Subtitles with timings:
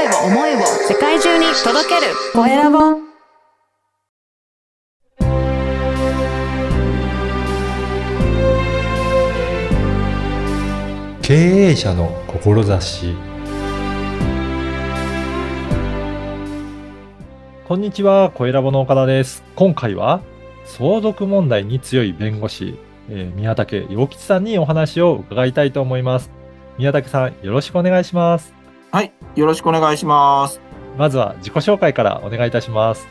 [0.00, 2.78] 声を思いを世界中に届けるコエラボ
[11.20, 13.14] 経営者の志
[17.66, 19.44] こんにちは、小ラボの岡田です。
[19.54, 20.22] 今回は
[20.64, 22.78] 相続問題に強い弁護士、
[23.10, 26.30] えー宮武洋吉さんにお話を伺いたいと思います。
[26.78, 28.59] 宮武さん、よろしくお願いします。
[28.92, 29.12] はい。
[29.36, 30.60] よろしくお願いします。
[30.98, 33.06] まずは自己紹介からお願いいたします。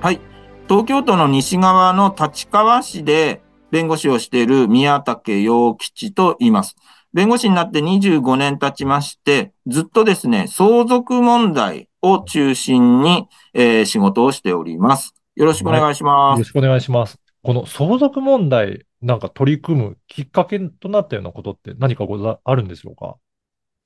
[0.00, 0.20] はい。
[0.68, 6.76] 東京都の西側の立川市で弁護士をしている宮武洋吉と言います。
[7.12, 15.12] 弁護士になって25年経ちまして、ずっとですね、相続問題を中心に、えー仕事をしております。
[15.34, 16.38] よろしくお願いしよます。
[16.38, 17.18] ろしくお願いします。
[17.42, 23.16] この相続問題、なんか取り組むきっかけとなったようなことって何かござあるんでしょうか？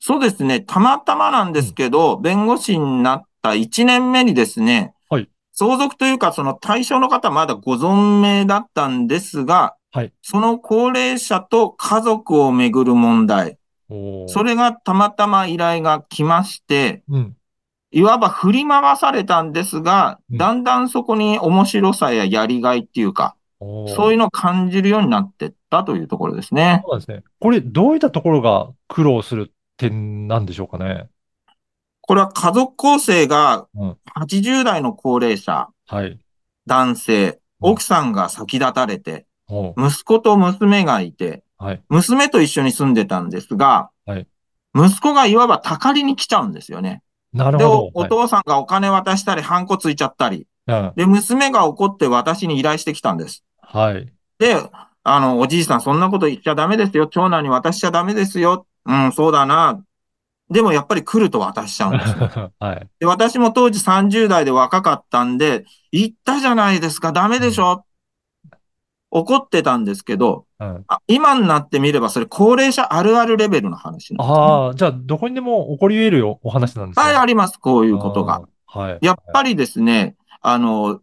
[0.07, 0.61] そうですね。
[0.61, 13.57] たまたまなんですけど、弁護士になった1年目にですね、はい相続というか、その対象の方はまだご存命だったんですが、はいその高齢者と家族をめぐる問題、
[13.89, 17.37] それがたまたま依頼が来まして、うん。
[17.91, 26.83] いわば振り回されたんですが、うんだんだんそこに面白さややりがいっていうか、そういうのを感じるようになってったというところですね。
[26.87, 27.23] そうですね。
[27.41, 29.54] これ、どういったところが苦労する
[29.91, 31.09] 点なんでしょうかね。
[32.01, 36.19] これは家族構成がうん80代の高齢者、はい。
[36.67, 39.27] 男性、うん奥さんが先立たれて、
[39.79, 41.83] 息子と娘がいて、はい。
[41.89, 44.27] 娘と一緒に住んでたんですが、はい
[44.75, 47.03] 息子がいわばたかりに来ちゃうんですよね。
[47.33, 47.91] で、なるほど。
[47.95, 50.99] おお父さんがお金渡したり、ハンコついちゃったり、はい。
[50.99, 53.45] で、娘が怒って私に依頼してきたんです。
[53.63, 54.13] うんはい。
[54.39, 54.57] で、
[55.05, 57.07] あの、おじいさんそんなこと言っちゃダメですよ。
[57.07, 58.67] 長男に渡しちゃダメですよ。
[58.87, 59.83] うん、そうだな。
[60.51, 62.53] でもやっぱり来ると渡しちゃうんですよ。
[62.61, 62.89] はい。
[63.01, 67.85] で、私も当時30代で若かったんで、言ったじゃないですか、ダメでしょ。
[69.11, 77.05] 怒ってたんですけど、うん、あ今になってみればそれ高齢者あるあるレベルの話なんですね、ああ、じゃあ、どこにでも起こり得るよお話なんですね。
[77.05, 78.43] はい、あります、こういうことが。
[78.67, 78.99] はい。
[79.03, 81.01] やっぱりですね、あの、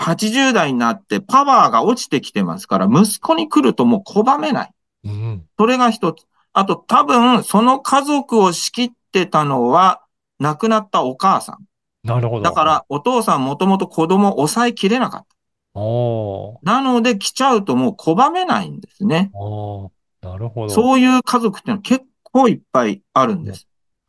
[0.00, 4.70] 80代になってパワーが落ちてきてますから、息子に来るともう拒めない。
[5.04, 5.44] うん。
[5.58, 6.26] それが一つ。
[6.54, 10.00] あと多分、その家族を仕切ってたのは、
[10.38, 11.58] 亡くなったお母さん。
[12.06, 12.42] なるほど。
[12.42, 15.80] だから、お父さんもともと子供を抑えきれなかった。
[15.80, 16.58] おー。
[16.62, 19.30] なので来ちゃうともう拒めないんですね。
[19.34, 19.90] おー。
[20.22, 20.72] なるほど。
[20.72, 23.66] そういう家族っていうのは結構いっぱいあるんです。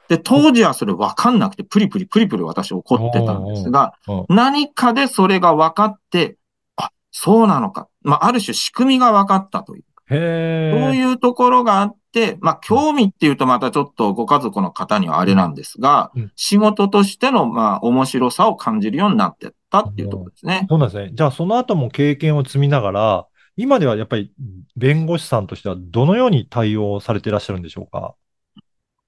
[0.07, 3.93] で、当時はそれ分かんなくて、プリプリプリプリ私怒ってたんですが
[4.29, 6.37] 何かでそれが分かって、
[6.75, 7.87] あ、そうなのか。
[8.03, 9.83] まあ、ある種仕組みが分かったという。
[10.11, 10.79] へえ。
[10.85, 20.65] そういうところがあって、まあ、興味っていうとまたちょっとご家族の方にはあれなんですがうん、仕事としての、まあ、面白さを感じるようになってったっていうところですね。
[20.69, 21.11] そうなんですね。
[21.13, 23.25] じゃあ、その後も経験を積みながら、
[23.57, 24.31] 今ではやっぱり
[24.77, 28.15] 弁護士さんとしてはどのように対応されていらっしゃるんでしょうか？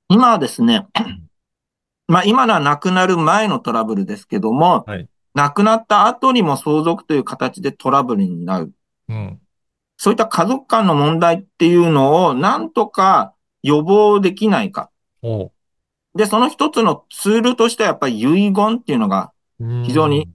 [0.09, 0.85] 今はですね、
[2.07, 8.71] まあ今のは亡くなる前のトラブルですけども、はい亡くなった後にも相続という形でトラブルになる。
[9.07, 9.39] うん。
[9.97, 14.89] そういった家族間の問題っていうのをなんとか予防できないか。
[15.21, 15.51] お
[16.15, 20.29] で、その一つのツールとしてはやっぱり遺言っていうのがう非常に。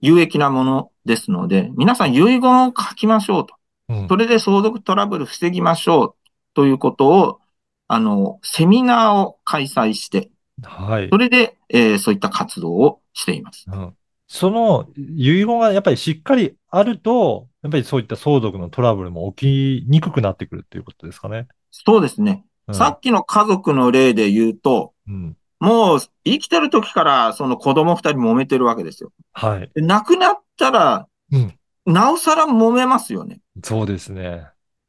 [0.00, 3.54] 有益なものですので、皆さん遺言を書きましょうと。
[3.88, 4.08] うん。
[4.08, 6.14] それで相続トラブル防ぎましょう
[6.54, 7.40] ということを、
[7.88, 10.30] あの、セミナーを開催して、
[10.62, 11.18] はいそ。
[11.18, 13.66] れで、えーそういった活動をしています。
[13.68, 13.94] うん
[14.28, 21.48] その遺言がやっぱりしっかりあると、やっぱりそういった相続のトラブルも起きにくくなってくるっていうことですかね。
[21.72, 22.44] そうですね。
[22.68, 25.36] うんさっきの家族の例で言うと、うん。
[25.60, 29.12] もう生きてる時からその子供二人揉めてるわけですよ。
[29.32, 29.70] はい。
[29.72, 31.54] で亡くなったら、うん
[31.86, 33.40] なおさら揉めますよね。
[33.62, 34.48] そうですね。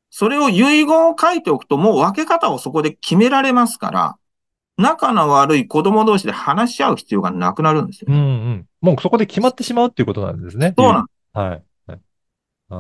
[0.09, 4.17] それを遺言を書いておくと、もう分け方をそこで決められますから、
[4.77, 8.07] 仲の悪い子供同士で話し合う必要がなくなるんですよ。
[8.09, 8.65] うんうん。
[8.81, 10.73] もうそこで決まってしまうっていうことなんですね。
[10.75, 11.63] そうなんはい。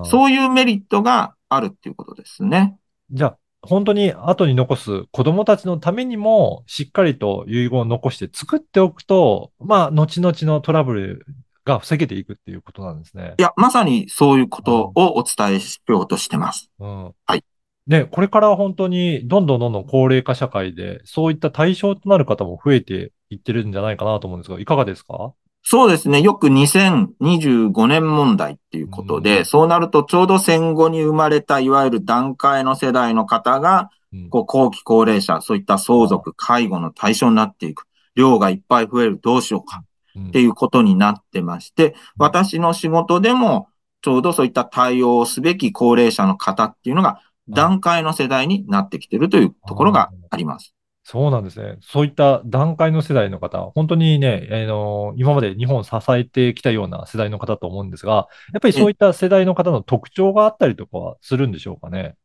[0.03, 2.77] そういうメリットがあるっていうことですね。
[3.11, 11.25] じゃあ、本当に後に残す子供たちのためにも、しっかりと遺言を残して作っておくと、まあ、後々のトラブル
[11.65, 13.41] が防げていくっていうことなんですねい。
[13.41, 16.71] や、まさにそういうことをお伝えしようとしてます。
[16.79, 17.13] うん。
[17.25, 17.43] はい。
[17.87, 25.33] ね、これから本当にどんどんどんどん高齢化社会で、そういった対象となる方も増えていってるんじゃないかなと思うんですが、いかがですか？
[25.63, 26.21] そうですね。
[26.21, 37.83] よく2025年問題っていうことで、うんそうなるとちょうど戦後に生まれたいわゆる段階の世代の方が、うんこう後期高齢者、そういった相続、介護の対象になっていく。
[38.15, 39.83] 量がいっぱい増える、どうしようか
[40.15, 43.67] うんっていうことになってまして、私の仕事でも、
[44.01, 50.73] ちょうどそういった対応をすべき高齢者の方っていうのが、段階の世代になってきてるというところがあります。
[51.09, 51.77] そうなんですね。
[51.79, 62.17] そういった段階の世代の方、本当にね、あの今まで日本を支えてきたような世代の方と思うんですが、やっぱりそういった世代の方の特徴があったりとかはするんでしょうかね？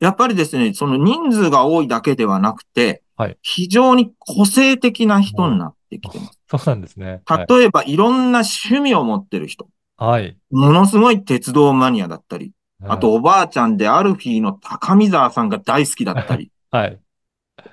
[0.00, 6.40] やっぱりですね、その人数が多いだけではなくて、はい非常に個性的な人になってきてます。
[6.50, 7.22] そうなんですね。
[7.26, 7.46] はい。
[7.48, 9.68] 例えば、いろんな趣味を持ってる人。
[9.96, 10.36] はい。
[10.50, 12.50] ものすごい鉄道マニアだったり、
[12.82, 16.98] あと、おばあちゃんでアルフィーの高見沢さんが大好きだったり、 はい。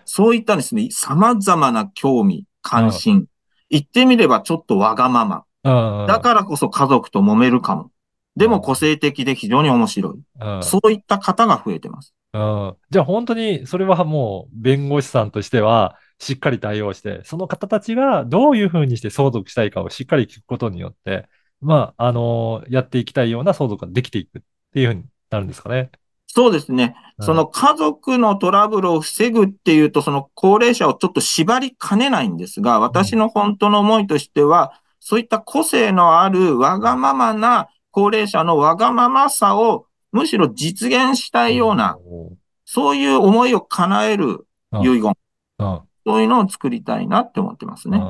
[0.06, 3.26] そういったですね、様々な興味、関心。
[3.70, 5.44] 言ってみればちょっとわがまま。
[5.64, 6.08] うん。
[6.08, 7.92] だからこそ家族と揉めるかも。
[8.36, 10.22] でも個性的で非常に面白い。
[10.42, 12.14] うんそういった方が増えてます。
[12.34, 21.28] うんじゃあ本当にそれはもう弁護士さんとしてはしっかり対応して、その方たちがどういうふうにして相続したいかをしっかり聞くことによって、
[21.62, 24.42] まあ、あのやっていきたいような相続ができていくっ
[24.74, 25.92] ていうふうになるんですかね。
[26.36, 26.96] そうですね。
[26.98, 42.32] うんその家族のトラブルを防ぐっていうと、その高齢者をちょっと縛りかねないんですが、私の本当の思いとしては、そういった個性のあるわがままな高齢者のわがままさをむしろ実現したいような、お
[42.66, 44.48] そういう思いを叶える
[44.82, 45.14] 遺言、
[45.60, 45.82] うん。
[46.06, 48.02] そういうのを作りたいなって思ってますね。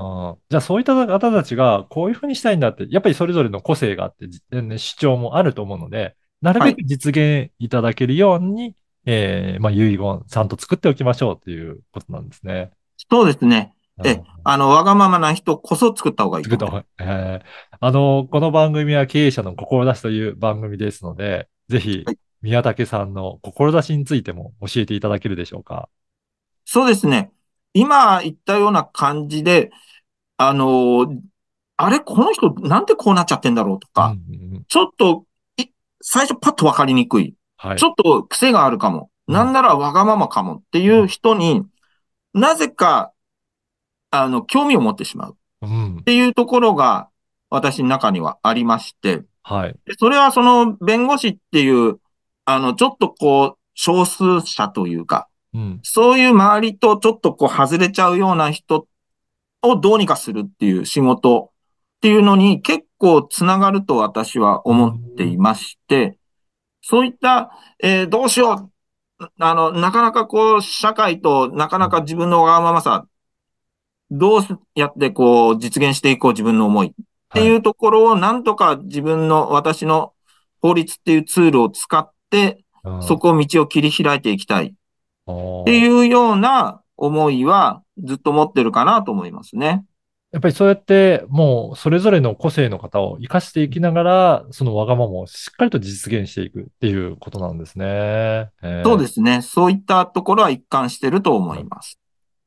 [0.50, 8.76] じゃあそういった方たちがこういうふうにしたいんだって、やっぱりそれぞれの個性があって、じね主張もあると思うので、なるべく実現いただけるように、
[9.06, 12.72] えーまあ遺言ちゃんと作っておきましょうということなんですね。
[13.10, 13.74] そうですね。
[14.04, 16.44] えうん、あの、わがままな人こそ作った方がいい。
[16.44, 25.90] 作った方が、えーあの、この番組は経営者の志という番組ですので、ぜひはい、宮武さんの志についても教えていただけるでしょうか？
[26.66, 27.32] そうですね。
[27.74, 29.72] 今言ったような感じで、
[30.38, 31.20] あのー
[31.76, 35.33] あれ、この人なんでこうなっちゃってんだろうとか、うんうんうんちょっと、い
[36.04, 37.34] 最初パッとわかりにくい。
[37.58, 37.86] はいち。
[37.86, 39.10] ょっと癖があるかも。
[39.28, 41.64] うんなんならわがままかもっていう人に、
[42.34, 43.14] なぜか、
[44.12, 46.04] あの、興味を持ってしまううんっ。
[46.04, 47.08] ていうところが、
[47.50, 49.76] 私の中にはありまして、はい。
[49.86, 52.02] でそれはその弁護士っていう、
[52.44, 55.80] あの、ちょっとこう、少数者というか、うん。
[55.84, 58.88] そういう周りとちょっとこう外れちゃうような人
[59.62, 61.52] をどうにかするっていう仕事
[61.98, 66.18] っていうのに結構つながると私は思っていまして、
[66.82, 67.52] そういった、
[67.82, 68.72] えーどうしよ
[69.20, 69.28] う。
[69.40, 73.06] あの、なかなかこう、社会となかなか自分のわがままさ、
[74.10, 74.42] どう
[74.76, 76.92] やってこう、実現していこう自分の思いっ
[77.34, 80.14] ていうところをなんとか自分の私の
[80.62, 84.68] 法律っていうツールを使って、うんそこを道を切り開いていきたい。
[84.68, 89.86] っっていうような思いはずっと持ってるかなと思いますね。
[90.34, 97.86] やっぱりそうやって、もうそれぞれの個性の方を生かしていきながら、そのわがままをしっかりと実現していくっていうことなんですね。
[98.64, 99.44] えーそうですね。
[99.44, 102.00] そういったところは一貫してると思います。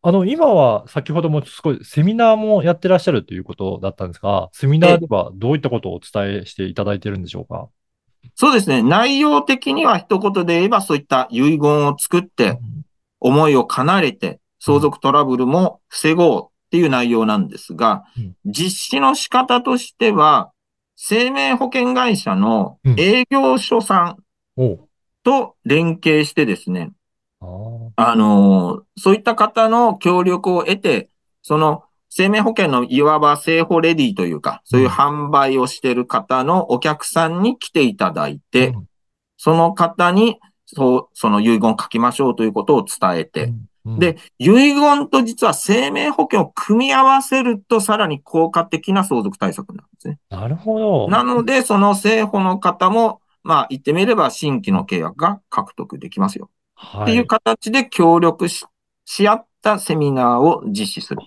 [0.02, 7.68] あの、今は先ほども少しセミナーもやってらっしゃるということだったんですが、セミナーではどういったことをお伝えしていただいているんでしょうか？
[8.34, 8.82] そうですね。
[8.82, 12.58] 内容的には一言で言えばそういった遺言を作って、
[13.20, 20.52] 思いを叶えて、相続トラブルも防ごうっていう内容なんですがうん、実施の仕方としては、
[20.94, 24.16] 生命保険会社の営業所さ
[24.58, 24.68] ん
[25.22, 26.92] と連携してですね、
[27.40, 31.08] あのーそういった方の協力を得て、
[31.42, 38.84] その生命保険のいわば生保レディというか、そういう販売をしている方のお客さんに来ていただいて、うん。
[39.38, 43.66] その方に、そう、その遺言を書きましょうということを伝えて、うん
[43.98, 50.18] で、遺言と実は生命保険を組み合わせるとさらに効果的な相続対策なんですね。
[50.28, 51.08] なるほど。
[51.08, 56.50] なので、その生保の方も、まあ言ってみれば新規の契約が獲得できますよ。
[56.74, 58.66] はっていう形で協力し
[59.04, 61.20] し合ったセミナーを実施する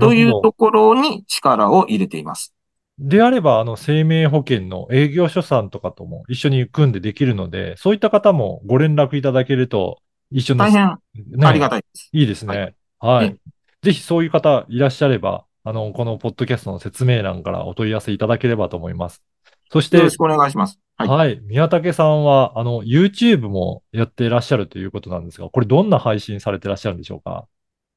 [0.00, 2.52] というところに力を入れています。
[2.98, 9.98] であれば、あの、生命保険の営業所さんとかとも一緒に組んでできるので、そういった方もご連絡いただけると、
[10.30, 12.08] 一緒に、大変ねありがたいです。
[12.12, 12.74] いいですね。
[12.98, 13.36] ははいい。
[13.82, 19.22] ぜひそういう方いらっしゃれば、あの、このポッドキャストの説明欄からお問い合わせいただければと思います。
[19.70, 20.80] そしてよろし、くお願いします。
[20.96, 21.08] はい。
[21.08, 21.40] はい。
[21.42, 27.46] 宮武さんは、あの、YouTube もやっていらっしゃるということなんですが、これどんな配信されていらっしゃるんでしょうか？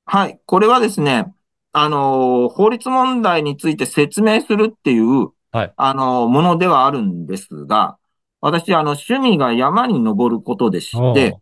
[0.06, 0.40] はい。
[0.46, 1.32] これはですね、
[1.72, 7.98] あのー法律問題について説明するっていう、はいあのーものではあるんですが、
[8.42, 11.38] 私、あの、趣味が山に登ることでして、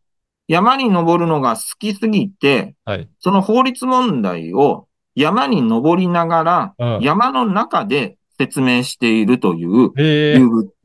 [0.48, 3.10] 山に登るのが好きすぎて、はい。
[3.20, 10.38] その法律問題を山に登りながら、うん山の中で説明しているというええ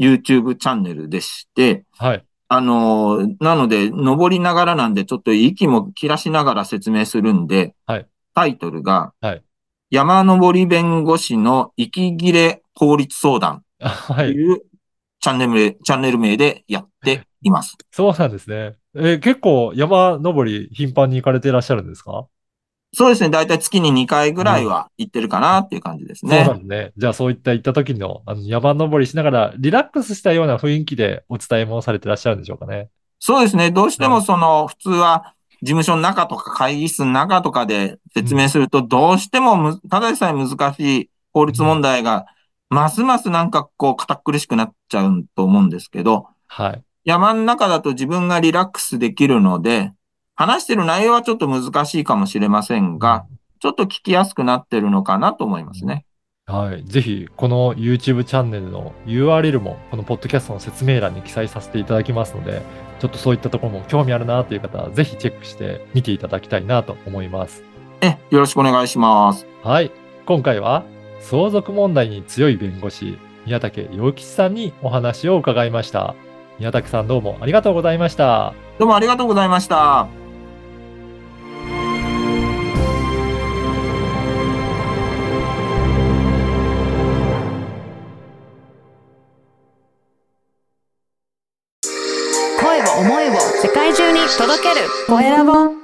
[0.03, 2.25] YouTube チャンネルでして、はい。
[2.49, 9.43] あのーなので、登りながらなんで、ちょっと息も切らしながら説明するんで、はいタイトルが、はい
[9.91, 13.63] 山登り弁護士の息切れ法律相談。
[14.09, 14.63] という
[15.23, 17.77] チャンネル名、チャンネル名でやって います。
[17.93, 18.77] そうなんですね。
[18.95, 22.29] えー結構山登り頻繁に行かれていらっしゃるんですか？
[22.95, 23.31] そうですね。
[23.31, 26.55] だいたい月に2回ぐらいは行ってるかなっていう感じですそうなね。
[26.55, 26.93] んですね。
[26.97, 32.91] じゃあそういった行った時のあの山登りしながらリラックスしたような雰囲気でお伝えもされてらっしゃるんでしょうかね。
[33.19, 33.71] そうですね。
[33.71, 42.27] どうしてもその、普通は事務所の中とか会議室の中とかで説明すると、どうしてもむ、ただでさえ難しい法律問題が、
[42.73, 46.83] ますますなんかこう、堅苦しくなっちゃうと思うんですけど、はい。
[47.05, 49.93] 山の中だと自分がリラックスできるので、
[50.35, 53.27] 話してる内容はちょっと難しいかもしれませんが、
[53.61, 56.07] ちょっと聞きやすくなってるのかなと思いますね。
[56.47, 56.85] はい。
[56.85, 62.63] ぜひ、この YouTube チャンネルの URL も、このポッドキャストの説明欄に記載させていただきますので、
[63.01, 67.63] ちょっとそういったところも興味あるなという方は、ぜひチェックして見ていただきたいなと思います。
[68.01, 69.47] え、よろしくお願いします。
[69.63, 69.93] はい。
[70.25, 70.85] 今回は、
[71.23, 76.15] 相続問題に強い弁護士、宮武洋吉さんにお話を伺いました。
[76.59, 78.53] 宮武さんどうもありがとうございました。
[78.79, 80.09] どうもありがとうございました。
[92.61, 95.82] 声を思いを世界中に届けるコエラボ